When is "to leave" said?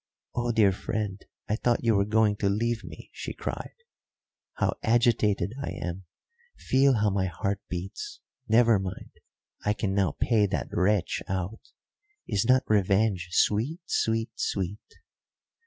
2.37-2.83